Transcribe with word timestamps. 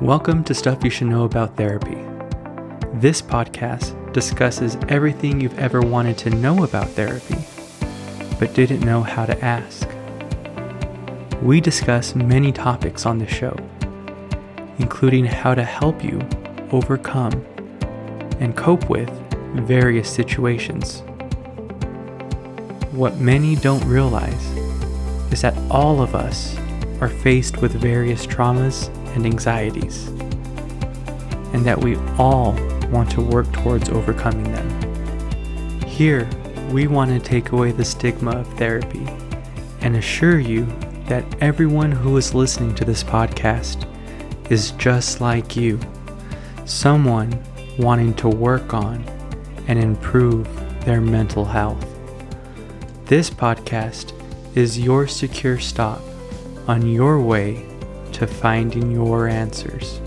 Welcome 0.00 0.44
to 0.44 0.54
Stuff 0.54 0.82
You 0.82 0.88
Should 0.88 1.08
Know 1.08 1.24
About 1.24 1.58
Therapy. 1.58 1.98
This 2.94 3.20
podcast 3.20 4.14
discusses 4.14 4.78
everything 4.88 5.38
you've 5.42 5.58
ever 5.58 5.82
wanted 5.82 6.16
to 6.18 6.30
know 6.30 6.64
about 6.64 6.88
therapy, 6.88 7.36
but 8.38 8.54
didn't 8.54 8.80
know 8.80 9.02
how 9.02 9.26
to 9.26 9.44
ask. 9.44 9.86
We 11.42 11.60
discuss 11.60 12.14
many 12.14 12.50
topics 12.50 13.04
on 13.04 13.18
the 13.18 13.26
show, 13.26 13.54
including 14.78 15.26
how 15.26 15.54
to 15.54 15.64
help 15.64 16.02
you 16.02 16.18
overcome 16.72 17.44
and 18.40 18.56
cope 18.56 18.88
with 18.88 19.10
various 19.66 20.10
situations. 20.10 21.02
What 22.92 23.18
many 23.18 23.54
don't 23.54 23.84
realize 23.84 24.46
is 25.30 25.42
that 25.42 25.58
all 25.70 26.00
of 26.00 26.14
us 26.14 26.56
are 27.02 27.10
faced 27.10 27.58
with 27.58 27.72
various 27.72 28.26
traumas 28.26 28.88
and 29.14 29.26
anxieties, 29.26 30.08
and 31.52 31.64
that 31.64 31.78
we 31.78 31.96
all 32.18 32.52
want 32.90 33.10
to 33.12 33.20
work 33.20 33.50
towards 33.52 33.88
overcoming 33.88 34.50
them. 34.52 35.86
Here, 35.86 36.28
we 36.70 36.86
want 36.86 37.10
to 37.10 37.18
take 37.18 37.52
away 37.52 37.72
the 37.72 37.84
stigma 37.84 38.32
of 38.32 38.46
therapy 38.58 39.06
and 39.80 39.96
assure 39.96 40.38
you 40.38 40.66
that 41.06 41.24
everyone 41.40 41.90
who 41.90 42.16
is 42.16 42.34
listening 42.34 42.74
to 42.76 42.84
this 42.84 43.02
podcast 43.02 43.86
is 44.50 44.72
just 44.72 45.20
like 45.20 45.56
you, 45.56 45.80
someone 46.64 47.42
wanting 47.78 48.14
to 48.14 48.28
work 48.28 48.74
on 48.74 49.04
and 49.66 49.78
improve 49.78 50.48
their 50.84 51.00
mental 51.00 51.44
health. 51.44 51.86
This 53.06 53.30
podcast 53.30 54.12
is 54.56 54.78
your 54.78 55.06
secure 55.06 55.58
stop 55.58 56.00
on 56.68 56.86
your 56.86 57.20
way 57.20 57.69
to 58.20 58.26
finding 58.26 58.90
your 58.90 59.28
answers. 59.28 59.98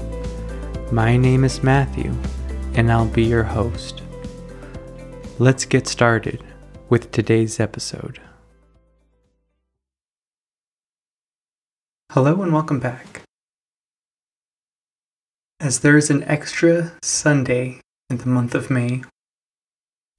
My 0.91 1.17
name 1.17 1.43
is 1.43 1.63
Matthew, 1.63 2.13
and 2.75 2.91
I'll 2.91 3.07
be 3.07 3.23
your 3.23 3.41
host. 3.41 4.03
Let's 5.39 5.65
get 5.65 5.87
started 5.87 6.43
with 6.89 7.09
today's 7.09 7.59
episode. 7.59 8.21
Hello, 12.11 12.43
and 12.43 12.53
welcome 12.53 12.79
back. 12.79 13.23
As 15.59 15.79
there 15.79 15.97
is 15.97 16.11
an 16.11 16.23
extra 16.25 16.91
Sunday 17.01 17.81
in 18.11 18.17
the 18.17 18.27
month 18.27 18.53
of 18.53 18.69
May, 18.69 19.01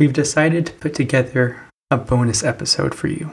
we've 0.00 0.12
decided 0.12 0.66
to 0.66 0.72
put 0.72 0.94
together 0.94 1.68
a 1.92 1.96
bonus 1.96 2.42
episode 2.42 2.92
for 2.92 3.06
you. 3.06 3.30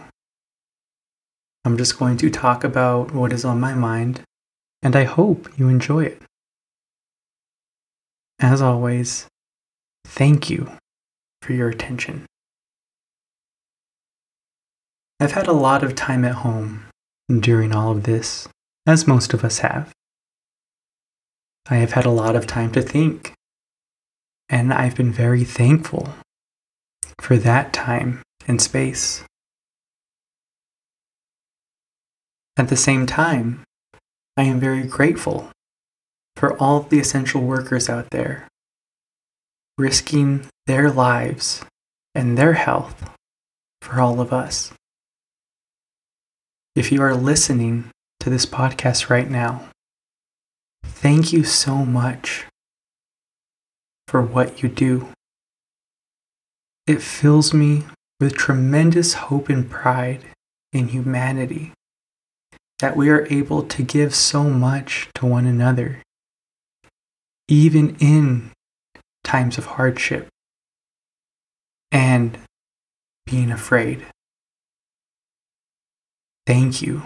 I'm 1.66 1.78
just 1.78 1.98
going 1.98 2.18
to 2.18 2.30
talk 2.30 2.64
about 2.64 3.12
what 3.12 3.34
is 3.34 3.44
on 3.44 3.60
my 3.60 3.74
mind, 3.74 4.22
and 4.84 4.96
I 4.96 5.04
hope 5.04 5.48
you 5.58 5.68
enjoy 5.68 6.06
it. 6.06 6.22
As 8.40 8.62
always, 8.62 9.28
thank 10.06 10.50
you 10.50 10.72
for 11.42 11.54
your 11.54 11.70
attention. 11.70 12.26
I've 15.20 15.34
had 15.34 15.48
a 15.48 15.54
lot 15.54 15.84
of 15.84 15.94
time 15.94 16.26
at 16.26 16.36
home 16.36 16.86
during 17.30 17.74
all 17.74 17.92
of 17.92 18.04
this, 18.04 18.48
as 18.88 19.08
most 19.08 19.34
of 19.34 19.46
us 19.46 19.60
have. 19.60 19.92
I 21.70 21.76
have 21.76 21.92
had 21.92 22.06
a 22.06 22.12
lot 22.12 22.36
of 22.36 22.48
time 22.48 22.72
to 22.72 22.82
think, 22.82 23.34
and 24.50 24.74
I've 24.74 24.96
been 24.96 25.12
very 25.12 25.44
thankful 25.44 26.10
for 27.20 27.38
that 27.38 27.72
time 27.72 28.24
and 28.48 28.60
space. 28.60 29.24
At 32.58 32.70
the 32.70 32.76
same 32.76 33.06
time, 33.06 33.64
I 34.38 34.44
am 34.44 34.60
very 34.60 34.84
grateful 34.84 35.50
for 36.36 36.58
all 36.58 36.82
the 36.82 37.00
essential 37.00 37.42
workers 37.42 37.90
out 37.90 38.10
there 38.12 38.48
risking 39.78 40.48
their 40.68 40.90
lives 40.90 41.64
and 42.14 42.38
their 42.38 42.54
health 42.54 43.10
for 43.82 44.00
all 44.00 44.22
of 44.22 44.32
us. 44.32 44.72
If 46.76 46.92
you 46.92 47.02
are 47.02 47.16
listening 47.16 47.90
to 48.20 48.30
this 48.30 48.46
podcast 48.46 49.10
right 49.10 49.30
now, 49.30 49.70
thank 50.84 51.34
you 51.34 51.44
so 51.44 51.84
much 51.84 52.46
for 54.08 54.22
what 54.22 54.62
you 54.62 54.70
do. 54.70 55.08
It 56.88 57.02
fills 57.02 57.54
me 57.54 57.86
with 58.20 58.36
tremendous 58.36 59.14
hope 59.14 59.50
and 59.50 59.70
pride 59.70 60.24
in 60.72 60.90
humanity 60.90 61.74
that 62.82 62.98
we 62.98 63.10
are 63.10 63.28
able 63.30 63.62
to 63.62 63.84
give 63.84 64.14
so 64.14 64.44
much 64.44 65.08
to 65.14 65.26
one 65.28 65.46
another, 65.46 66.02
even 67.48 67.96
in 68.00 68.52
times 69.24 69.60
of 69.60 69.66
hardship 69.68 70.28
and 71.92 72.40
being 73.28 73.52
afraid. 73.52 74.04
Thank 76.48 76.82
you. 76.82 77.04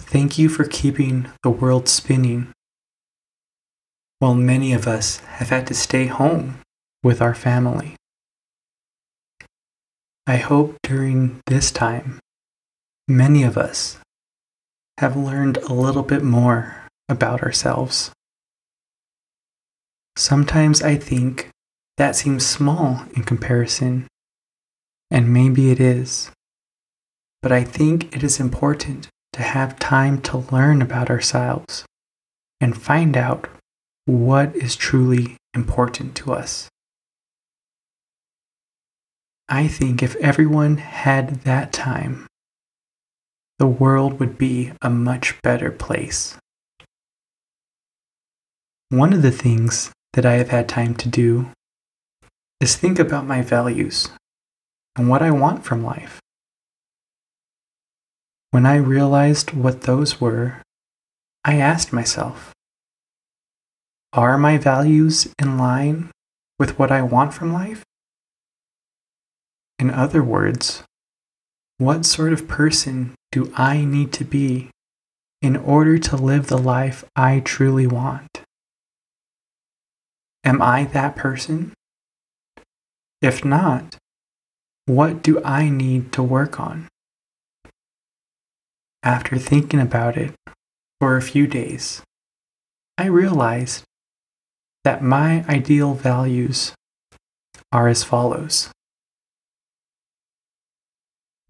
Thank 0.00 0.38
you 0.38 0.48
for 0.48 0.64
keeping 0.64 1.28
the 1.42 1.50
world 1.50 1.88
spinning 1.88 2.52
while 4.20 4.34
many 4.34 4.72
of 4.72 4.86
us 4.86 5.18
have 5.38 5.48
had 5.48 5.66
to 5.66 5.74
stay 5.74 6.06
home 6.06 6.60
with 7.02 7.20
our 7.20 7.34
family. 7.34 7.96
I 10.24 10.36
hope 10.36 10.76
during 10.84 11.40
this 11.46 11.72
time, 11.72 12.20
many 13.08 13.42
of 13.42 13.58
us 13.58 13.98
have 15.00 15.16
learned 15.16 15.56
a 15.56 15.72
little 15.72 16.02
bit 16.02 16.22
more 16.22 16.76
about 17.08 17.42
ourselves. 17.42 18.10
Sometimes 20.14 20.82
I 20.82 20.96
think 20.96 21.48
that 21.96 22.14
seems 22.14 22.44
small 22.44 23.04
in 23.16 23.22
comparison, 23.22 24.06
and 25.10 25.32
maybe 25.32 25.70
it 25.70 25.80
is. 25.80 26.30
But 27.40 27.50
I 27.50 27.64
think 27.64 28.14
it 28.14 28.22
is 28.22 28.38
important 28.38 29.08
to 29.32 29.40
have 29.40 29.78
time 29.78 30.20
to 30.20 30.44
learn 30.52 30.82
about 30.82 31.08
ourselves 31.08 31.86
and 32.60 32.76
find 32.76 33.16
out 33.16 33.48
what 34.04 34.54
is 34.54 34.76
truly 34.76 35.38
important 35.54 36.14
to 36.16 36.34
us. 36.34 36.68
I 39.48 39.66
think 39.66 40.02
if 40.02 40.14
everyone 40.16 40.76
had 40.76 41.40
that 41.44 41.72
time, 41.72 42.26
the 43.60 43.66
world 43.66 44.18
would 44.18 44.38
be 44.38 44.72
a 44.80 44.88
much 44.88 45.40
better 45.42 45.70
place. 45.70 46.38
One 48.88 49.12
of 49.12 49.20
the 49.20 49.30
things 49.30 49.92
that 50.14 50.24
I 50.24 50.36
have 50.36 50.48
had 50.48 50.66
time 50.66 50.94
to 50.94 51.08
do 51.10 51.50
is 52.58 52.74
think 52.74 52.98
about 52.98 53.26
my 53.26 53.42
values 53.42 54.08
and 54.96 55.10
what 55.10 55.20
I 55.20 55.30
want 55.30 55.62
from 55.62 55.84
life. 55.84 56.20
When 58.50 58.64
I 58.64 58.76
realized 58.76 59.52
what 59.52 59.82
those 59.82 60.22
were, 60.22 60.62
I 61.44 61.56
asked 61.56 61.92
myself, 61.92 62.52
are 64.14 64.38
my 64.38 64.56
values 64.56 65.28
in 65.38 65.58
line 65.58 66.10
with 66.58 66.78
what 66.78 66.90
I 66.90 67.02
want 67.02 67.34
from 67.34 67.52
life? 67.52 67.84
In 69.78 69.90
other 69.90 70.22
words, 70.22 70.82
what 71.80 72.04
sort 72.04 72.30
of 72.30 72.46
person 72.46 73.14
do 73.32 73.50
I 73.56 73.86
need 73.86 74.12
to 74.12 74.24
be 74.24 74.68
in 75.40 75.56
order 75.56 75.96
to 75.96 76.14
live 76.14 76.48
the 76.48 76.58
life 76.58 77.04
I 77.16 77.40
truly 77.40 77.86
want? 77.86 78.42
Am 80.44 80.60
I 80.60 80.84
that 80.84 81.16
person? 81.16 81.72
If 83.22 83.46
not, 83.46 83.96
what 84.84 85.22
do 85.22 85.42
I 85.42 85.70
need 85.70 86.12
to 86.12 86.22
work 86.22 86.60
on? 86.60 86.86
After 89.02 89.38
thinking 89.38 89.80
about 89.80 90.18
it 90.18 90.34
for 91.00 91.16
a 91.16 91.22
few 91.22 91.46
days, 91.46 92.02
I 92.98 93.06
realized 93.06 93.84
that 94.84 95.02
my 95.02 95.46
ideal 95.48 95.94
values 95.94 96.74
are 97.72 97.88
as 97.88 98.04
follows. 98.04 98.70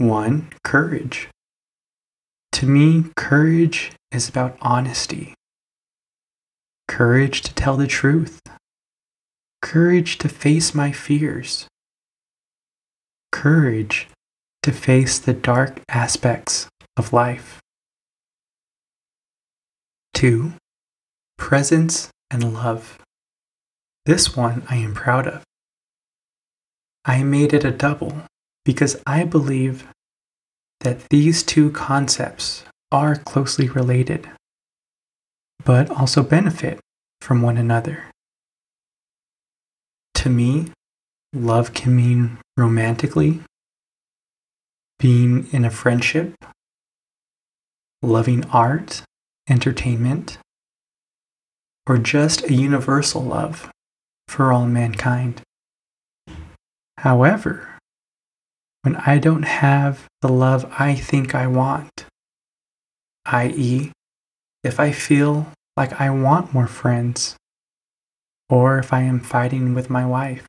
1. 0.00 0.48
Courage. 0.64 1.28
To 2.52 2.64
me, 2.64 3.10
courage 3.18 3.92
is 4.10 4.30
about 4.30 4.56
honesty. 4.62 5.34
Courage 6.88 7.42
to 7.42 7.52
tell 7.52 7.76
the 7.76 7.86
truth. 7.86 8.40
Courage 9.60 10.16
to 10.16 10.28
face 10.30 10.74
my 10.74 10.90
fears. 10.90 11.66
Courage 13.30 14.08
to 14.62 14.72
face 14.72 15.18
the 15.18 15.34
dark 15.34 15.82
aspects 15.90 16.66
of 16.96 17.12
life. 17.12 17.60
2. 20.14 20.54
Presence 21.36 22.08
and 22.30 22.54
love. 22.54 22.98
This 24.06 24.34
one 24.34 24.62
I 24.70 24.76
am 24.76 24.94
proud 24.94 25.26
of. 25.26 25.42
I 27.04 27.22
made 27.22 27.52
it 27.52 27.64
a 27.64 27.70
double 27.70 28.22
because 28.70 29.02
I 29.04 29.24
believe 29.24 29.84
that 30.78 31.08
these 31.08 31.42
two 31.42 31.72
concepts 31.72 32.62
are 32.92 33.16
closely 33.16 33.68
related. 33.68 34.28
but 35.64 35.90
also 35.90 36.22
benefit 36.22 36.80
from 37.20 37.42
one 37.42 37.56
another. 37.56 38.04
To 40.14 40.30
me, 40.30 40.72
love 41.32 41.74
can 41.74 41.94
mean 41.96 42.38
romantically, 42.56 43.40
being 44.98 45.46
in 45.52 45.64
a 45.64 45.70
friendship, 45.70 46.34
loving 48.02 48.44
art, 48.46 49.02
entertainment, 49.48 50.38
or 51.86 51.98
just 51.98 52.44
a 52.44 52.52
universal 52.52 53.22
love 53.22 53.70
for 54.28 54.52
all 54.52 54.66
mankind. 54.66 55.40
However, 56.98 57.78
when 58.82 58.96
I 58.96 59.18
don't 59.18 59.42
have 59.42 60.06
the 60.22 60.28
love 60.28 60.70
I 60.78 60.94
think 60.94 61.34
I 61.34 61.46
want, 61.46 62.06
i.e., 63.26 63.92
if 64.62 64.80
I 64.80 64.92
feel 64.92 65.52
like 65.76 66.00
I 66.00 66.10
want 66.10 66.52
more 66.52 66.66
friends, 66.66 67.36
or 68.48 68.78
if 68.78 68.92
I 68.92 69.02
am 69.02 69.20
fighting 69.20 69.74
with 69.74 69.88
my 69.90 70.04
wife, 70.04 70.46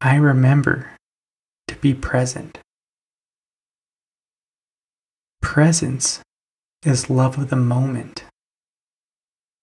I 0.00 0.16
remember 0.16 0.90
to 1.68 1.76
be 1.76 1.94
present. 1.94 2.58
Presence 5.42 6.20
is 6.84 7.10
love 7.10 7.38
of 7.38 7.50
the 7.50 7.56
moment. 7.56 8.24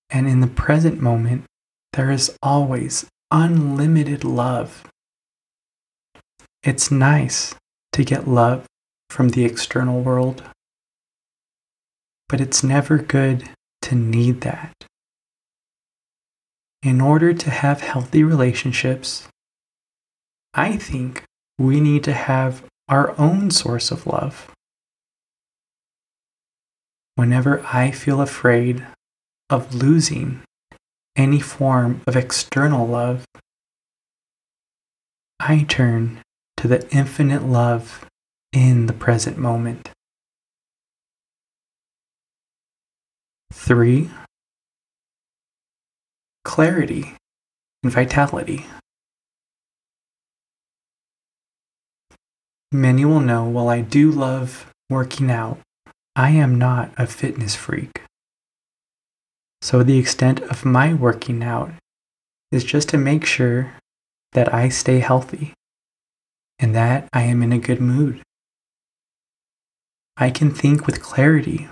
And 0.10 0.28
in 0.28 0.42
the 0.42 0.48
present 0.48 1.02
moment, 1.02 1.46
there 1.94 2.12
is 2.12 2.38
always 2.42 3.06
unlimited 3.31 4.24
love. 4.24 4.84
It's 6.63 6.89
nice 6.89 7.54
to 7.92 8.06
get 8.06 8.25
love 8.25 8.65
from 9.10 9.30
the 9.30 9.44
external 9.44 10.00
world, 10.00 10.44
but 12.30 12.39
it's 12.39 12.63
never 12.63 12.98
good 12.98 13.50
to 13.81 13.95
need 13.95 14.42
that. 14.42 14.74
In 16.81 17.01
order 17.01 17.33
to 17.33 17.50
have 17.50 17.81
healthy 17.81 18.24
relationships, 18.24 19.27
I 20.54 20.77
think 20.77 21.24
we 21.60 21.81
need 21.81 22.06
to 22.06 22.13
have 22.13 22.63
our 22.88 23.13
own 23.19 23.51
source 23.51 23.92
of 23.92 24.07
love. 24.07 24.50
Whenever 27.16 27.62
I 27.74 27.92
feel 27.92 28.21
afraid 28.21 28.88
of 29.50 29.75
losing 29.75 30.44
any 31.18 31.42
form 31.42 32.01
of 32.07 32.16
external 32.16 32.88
love, 32.88 33.25
I 35.42 35.63
turn 35.63 36.23
to 36.63 36.69
the 36.69 36.89
infinite 36.95 37.44
love 37.44 38.06
in 38.54 38.86
the 38.86 38.94
present 38.94 39.38
moment. 39.38 39.89
3. 43.51 44.10
Clarity 46.45 47.15
and 47.83 47.92
vitality. 47.92 48.65
Many 52.71 53.04
will 53.04 53.19
know 53.19 53.44
while 53.44 53.68
I 53.68 53.81
do 53.81 54.09
love 54.09 54.71
working 54.89 55.30
out, 55.30 55.59
I 56.16 56.30
am 56.30 56.57
not 56.57 56.94
a 56.95 57.07
fitness 57.07 57.57
freak. 57.57 58.04
So, 59.62 59.83
the 59.83 60.00
extent 60.00 60.39
of 60.44 60.63
my 60.63 60.94
working 60.94 61.44
out 61.44 61.74
is 62.54 62.63
just 62.63 62.88
to 62.89 62.98
make 62.98 63.25
sure 63.25 63.74
that 64.31 64.54
I 64.54 64.69
stay 64.69 65.00
healthy 65.00 65.54
and 66.60 66.76
that 66.76 67.08
I 67.14 67.24
am 67.24 67.42
in 67.42 67.52
a 67.52 67.60
good 67.60 67.82
mood. 67.82 68.22
I 70.16 70.30
can 70.30 70.52
think 70.52 70.86
with 70.86 71.02
clarity 71.02 71.68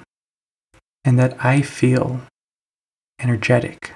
and 1.05 1.17
that 1.19 1.43
I 1.43 1.61
feel 1.61 2.21
energetic. 3.19 3.91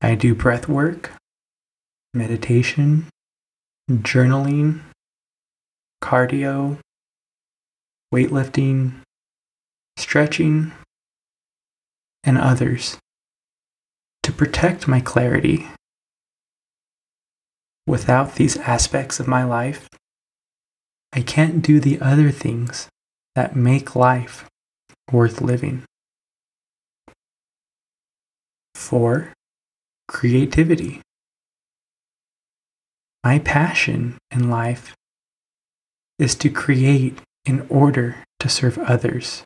I 0.00 0.14
do 0.14 0.34
breath 0.34 0.68
work, 0.68 1.12
meditation, 2.14 3.06
journaling, 3.90 4.80
cardio, 6.02 6.78
weightlifting, 8.14 9.02
stretching, 9.96 10.72
and 12.24 12.38
others 12.38 12.96
to 14.22 14.32
protect 14.32 14.88
my 14.88 15.00
clarity. 15.00 15.68
Without 17.90 18.36
these 18.36 18.56
aspects 18.56 19.18
of 19.18 19.26
my 19.26 19.42
life, 19.42 19.88
I 21.12 21.22
can't 21.22 21.60
do 21.60 21.80
the 21.80 22.00
other 22.00 22.30
things 22.30 22.86
that 23.34 23.56
make 23.56 23.96
life 23.96 24.44
worth 25.10 25.40
living. 25.40 25.82
4. 28.76 29.32
Creativity. 30.06 31.00
My 33.24 33.40
passion 33.40 34.18
in 34.30 34.48
life 34.48 34.94
is 36.16 36.36
to 36.36 36.48
create 36.48 37.18
in 37.44 37.66
order 37.68 38.22
to 38.38 38.48
serve 38.48 38.78
others. 38.78 39.42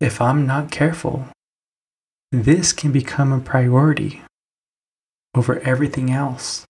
If 0.00 0.18
I'm 0.22 0.46
not 0.46 0.70
careful, 0.70 1.26
this 2.32 2.72
can 2.72 2.90
become 2.90 3.34
a 3.34 3.38
priority 3.38 4.22
over 5.34 5.60
everything 5.60 6.10
else. 6.10 6.64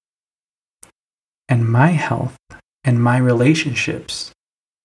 And 1.49 1.69
my 1.69 1.89
health 1.89 2.37
and 2.85 3.03
my 3.03 3.19
relationships 3.19 4.33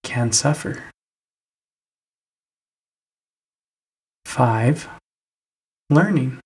can 0.04 0.32
suffer. 0.32 0.84
5. 4.26 4.90
Learning. 5.90 6.40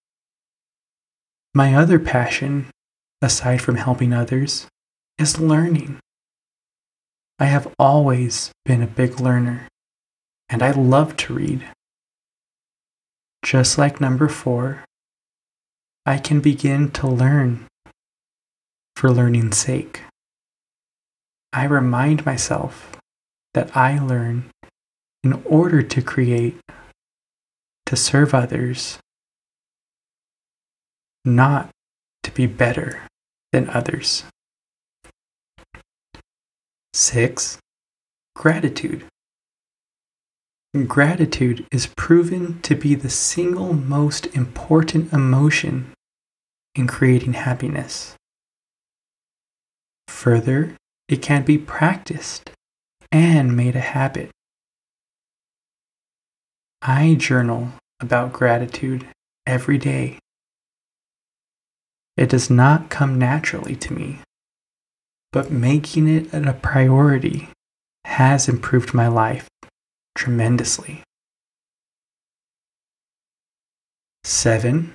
My 1.54 1.74
other 1.76 2.00
passion 2.00 2.68
aside 3.22 3.62
from 3.62 3.76
helping 3.76 4.14
others, 4.14 4.68
is 5.18 5.40
learning. 5.40 6.00
I 7.38 7.46
have 7.46 7.74
always 7.78 8.52
been 8.66 8.82
a 8.82 8.88
big 8.88 9.20
learner, 9.20 9.68
and 10.50 10.64
I 10.64 10.72
love 10.72 11.18
to 11.18 11.34
read. 11.34 11.66
Just 13.44 13.78
like 13.78 14.02
number 14.02 14.28
four, 14.28 14.84
I 16.06 16.18
can 16.18 16.40
begin 16.40 16.92
to 16.92 17.08
learn 17.08 17.68
for 18.96 19.12
learning's 19.12 19.58
sake. 19.58 20.02
I 21.52 21.66
remind 21.66 22.26
myself 22.26 22.98
that 23.54 23.76
I 23.76 24.00
learn 24.00 24.50
in 25.24 25.34
order 25.46 25.82
to 25.82 26.02
create, 26.02 26.60
to 27.86 27.96
serve 27.96 28.34
others, 28.34 29.00
not 31.26 31.70
to 32.24 32.32
be 32.32 32.46
better 32.46 33.02
than 33.52 33.70
others. 33.70 34.24
6. 36.94 37.60
Gratitude. 38.36 39.06
Gratitude 40.86 41.66
is 41.72 41.88
proven 41.88 42.62
to 42.62 42.76
be 42.76 42.94
the 42.94 43.10
single 43.10 43.74
most 43.74 44.28
important 44.36 45.12
emotion 45.12 45.92
in 46.76 46.86
creating 46.86 47.34
happiness. 47.34 48.16
Further, 50.08 50.76
it 51.08 51.24
can 51.24 51.44
be 51.44 51.58
practiced 51.58 52.52
and 53.12 53.58
made 53.58 53.76
a 53.76 53.80
habit. 53.80 54.30
I 56.84 57.16
journal 57.16 57.70
about 58.00 58.32
gratitude 58.32 59.08
every 59.48 59.80
day 59.80 60.20
it 62.20 62.30
does 62.30 62.50
not 62.50 62.90
come 62.90 63.18
naturally 63.18 63.78
to 63.78 63.94
me, 63.94 64.20
but 65.32 65.52
making 65.52 66.08
it 66.08 66.34
a 66.34 66.52
priority 66.52 67.48
has 68.04 68.50
improved 68.50 68.94
my 68.94 69.08
life 69.08 69.48
tremendously. 70.20 71.02
7. 74.26 74.94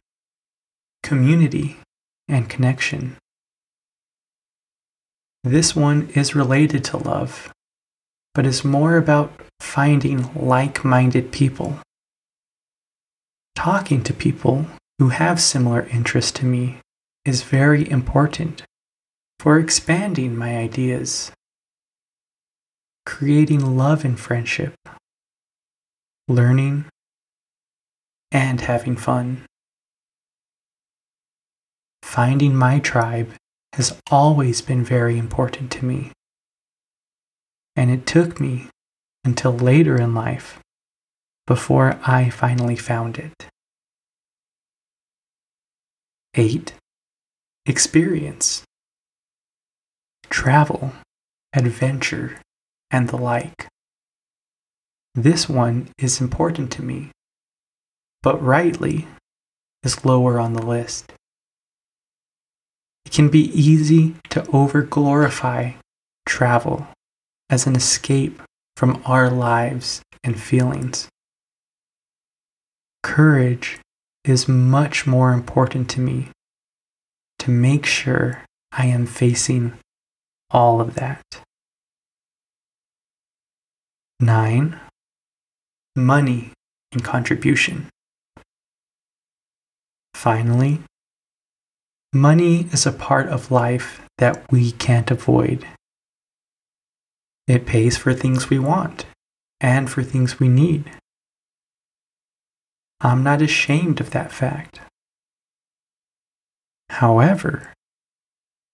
Community 1.03 1.79
and 2.29 2.51
connection. 2.51 3.17
This 5.43 5.75
one 5.75 6.11
is 6.15 6.35
related 6.35 6.85
to 6.85 6.99
love, 6.99 7.51
but 8.35 8.45
is 8.45 8.67
more 8.67 8.99
about 8.99 9.33
finding 9.61 10.31
like 10.35 10.85
minded 10.85 11.33
people. 11.33 11.79
Talking 13.55 14.03
to 14.03 14.13
people 14.13 14.67
who 14.99 15.09
have 15.09 15.41
similar 15.41 15.87
interests 15.87 16.33
to 16.33 16.45
me 16.45 16.81
is 17.25 17.45
very 17.45 17.91
important 17.91 18.63
for 19.39 19.59
expanding 19.59 20.37
my 20.37 20.59
ideas, 20.59 21.33
creating 23.07 23.79
love 23.79 24.05
and 24.05 24.21
friendship, 24.21 24.75
learning, 26.29 26.87
and 28.31 28.61
having 28.63 28.97
fun. 28.97 29.45
Finding 32.03 32.55
my 32.55 32.79
tribe 32.79 33.33
has 33.75 34.01
always 34.11 34.63
been 34.63 34.85
very 34.85 35.19
important 35.19 35.71
to 35.73 35.85
me, 35.85 36.13
and 37.77 37.91
it 37.91 38.07
took 38.07 38.41
me 38.41 38.69
until 39.25 39.53
later 39.53 40.01
in 40.01 40.15
life 40.15 40.61
before 41.47 41.99
I 42.07 42.31
finally 42.31 42.77
found 42.77 43.19
it. 43.19 43.47
8. 46.35 46.75
Experience. 47.67 48.65
Travel, 50.31 50.93
adventure, 51.53 52.41
and 52.91 53.09
the 53.09 53.17
like. 53.17 53.64
This 55.15 55.49
one 55.49 55.89
is 55.97 56.21
important 56.21 56.73
to 56.73 56.83
me, 56.83 57.13
but 58.23 58.43
rightly 58.43 59.07
is 59.85 60.05
lower 60.05 60.41
on 60.41 60.55
the 60.55 60.67
list. 60.67 61.13
It 63.07 63.13
can 63.13 63.29
be 63.29 63.51
easy 63.51 64.17
to 64.31 64.43
overglorify 64.43 65.75
travel 66.27 66.89
as 67.49 67.67
an 67.67 67.77
escape 67.77 68.43
from 68.77 69.01
our 69.05 69.31
lives 69.31 70.03
and 70.25 70.41
feelings. 70.41 71.09
Courage 73.05 73.79
is 74.25 74.49
much 74.49 75.07
more 75.07 75.33
important 75.33 75.89
to 75.91 76.01
me 76.01 76.31
to 77.39 77.51
make 77.51 77.87
sure 77.87 78.43
I 78.73 78.87
am 78.87 79.07
facing 79.07 79.75
all 80.51 80.81
of 80.81 80.95
that. 80.95 81.23
9. 84.19 84.81
Money 85.97 86.51
and 86.93 87.05
contribution. 87.05 87.89
Finally, 90.13 90.81
money 92.13 92.67
is 92.73 92.85
a 92.85 92.93
part 92.93 93.29
of 93.29 93.51
life 93.51 94.01
that 94.19 94.51
we 94.51 94.73
can't 94.73 95.11
avoid. 95.11 95.67
It 97.47 97.67
pays 97.67 97.97
for 97.97 98.15
things 98.15 98.51
we 98.51 98.59
want 98.59 99.07
and 99.61 99.91
for 99.91 100.03
things 100.03 100.41
we 100.41 100.49
need. 100.49 100.91
I'm 103.01 103.23
not 103.23 103.43
ashamed 103.43 104.01
of 104.01 104.11
that 104.11 104.33
fact. 104.33 104.81
However, 106.91 107.73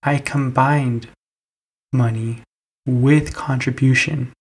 I 0.03 0.19
combined 0.19 1.09
money 1.93 2.43
with 2.87 3.35
contribution 3.35 4.33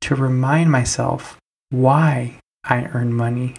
to 0.00 0.14
remind 0.14 0.72
myself 0.72 1.36
why 1.70 2.38
I 2.64 2.84
earn 2.92 3.12
money. 3.14 3.54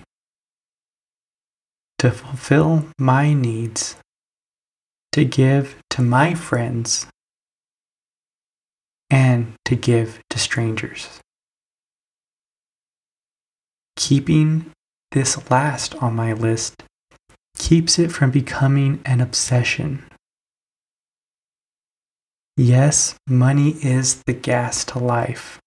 To 2.00 2.12
fulfill 2.12 2.86
my 2.98 3.34
needs, 3.34 3.96
to 5.12 5.26
give 5.26 5.78
to 5.92 6.02
my 6.02 6.34
friends, 6.34 7.08
and 9.10 9.54
to 9.66 9.76
give 9.76 10.20
to 10.30 10.40
strangers. 10.40 11.20
Keeping 13.96 14.72
this 15.12 15.52
last 15.52 15.96
on 15.96 16.16
my 16.16 16.34
list 16.34 16.84
keeps 17.58 18.00
it 18.00 18.12
from 18.12 18.32
becoming 18.32 19.02
an 19.06 19.22
obsession. 19.22 20.04
Yes, 22.58 23.16
money 23.28 23.72
is 23.84 24.24
the 24.26 24.34
gas 24.34 24.84
to 24.86 25.00
life. 25.00 25.60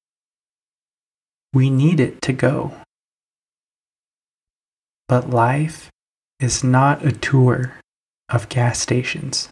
We 1.54 1.70
need 1.70 2.00
it 2.00 2.20
to 2.22 2.32
go. 2.32 2.74
But 5.06 5.30
life 5.30 5.88
is 6.40 6.64
not 6.64 7.04
a 7.06 7.12
tour 7.12 7.74
of 8.28 8.48
gas 8.48 8.80
stations. 8.80 9.48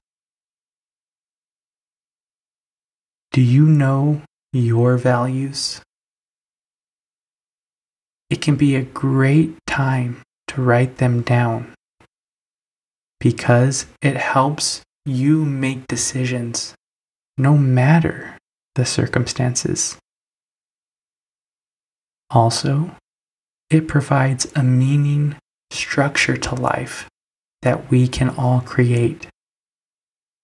Do 3.31 3.41
you 3.41 3.65
know 3.65 4.23
your 4.53 4.99
values? 4.99 5.81
It 8.29 8.41
can 8.41 8.57
be 8.57 8.75
a 8.75 8.83
great 8.83 9.57
time 9.67 10.23
to 10.49 10.61
write 10.61 10.97
them 10.97 11.23
down 11.23 11.73
because 13.21 13.87
it 14.03 14.17
helps 14.17 14.83
you 15.05 15.45
make 15.45 15.87
decisions 15.87 16.75
no 17.39 17.57
matter 17.57 18.37
the 18.75 18.85
circumstances. 18.85 19.97
Also, 22.35 22.97
it 23.69 23.87
provides 23.87 24.51
a 24.57 24.62
meaning 24.62 25.37
structure 25.71 26.37
to 26.37 26.55
life 26.55 27.07
that 27.61 27.91
we 27.91 28.09
can 28.09 28.31
all 28.31 28.61
create 28.61 29.27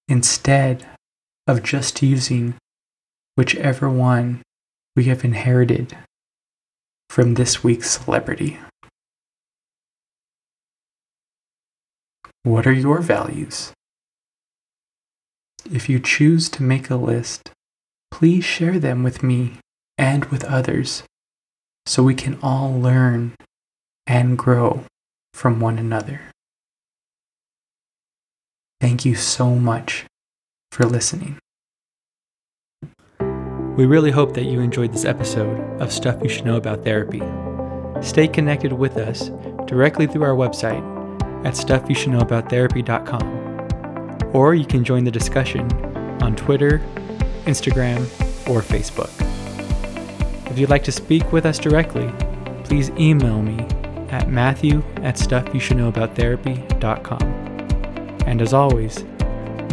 instead 0.06 0.86
of 1.46 1.62
just 1.62 2.02
using 2.02 2.54
whichever 3.36 3.88
one 3.88 4.42
we 4.94 5.04
have 5.04 5.24
inherited 5.24 5.96
from 7.08 7.34
this 7.34 7.64
week's 7.64 7.90
celebrity. 7.90 8.58
What 12.42 12.66
are 12.66 12.72
your 12.72 13.00
values? 13.00 13.72
If 15.70 15.88
you 15.88 15.98
choose 16.00 16.48
to 16.50 16.62
make 16.62 16.90
a 16.90 16.96
list, 16.96 17.50
please 18.10 18.44
share 18.44 18.78
them 18.78 19.02
with 19.02 19.22
me 19.22 19.54
and 19.96 20.26
with 20.26 20.44
others 20.44 21.02
so 21.88 22.02
we 22.02 22.14
can 22.14 22.38
all 22.42 22.78
learn 22.78 23.32
and 24.06 24.36
grow 24.36 24.84
from 25.32 25.58
one 25.58 25.78
another. 25.78 26.20
Thank 28.78 29.06
you 29.06 29.14
so 29.14 29.54
much 29.54 30.04
for 30.70 30.84
listening. 30.84 31.38
We 33.76 33.86
really 33.86 34.10
hope 34.10 34.34
that 34.34 34.44
you 34.44 34.60
enjoyed 34.60 34.92
this 34.92 35.06
episode 35.06 35.58
of 35.80 35.90
Stuff 35.90 36.22
You 36.22 36.28
Should 36.28 36.44
Know 36.44 36.56
About 36.56 36.84
Therapy. 36.84 37.22
Stay 38.02 38.28
connected 38.28 38.74
with 38.74 38.98
us 38.98 39.30
directly 39.66 40.06
through 40.06 40.24
our 40.24 40.34
website 40.34 40.84
at 41.46 41.54
stuffyoushouldknowabouttherapy.com. 41.54 44.34
Or 44.34 44.54
you 44.54 44.66
can 44.66 44.84
join 44.84 45.04
the 45.04 45.10
discussion 45.10 45.72
on 46.22 46.36
Twitter, 46.36 46.82
Instagram, 47.46 48.00
or 48.46 48.60
Facebook. 48.60 49.27
If 50.58 50.62
you'd 50.62 50.70
like 50.70 50.84
to 50.84 50.92
speak 50.92 51.32
with 51.32 51.46
us 51.46 51.56
directly, 51.56 52.12
please 52.64 52.90
email 52.98 53.42
me 53.42 53.60
at 54.10 54.28
matthew 54.28 54.82
at 54.96 55.14
stuffyoushouldknowabouttherapy.com. 55.14 57.22
And 58.26 58.42
as 58.42 58.52
always, 58.52 59.04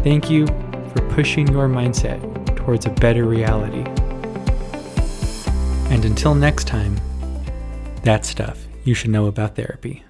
thank 0.04 0.30
you 0.30 0.46
for 0.46 1.02
pushing 1.10 1.48
your 1.48 1.68
mindset 1.68 2.22
towards 2.56 2.86
a 2.86 2.92
better 2.92 3.24
reality. 3.24 3.84
And 5.92 6.06
until 6.06 6.36
next 6.36 6.68
time, 6.68 7.02
that 8.04 8.24
stuff 8.24 8.68
you 8.84 8.94
should 8.94 9.10
know 9.10 9.26
about 9.26 9.56
therapy. 9.56 10.05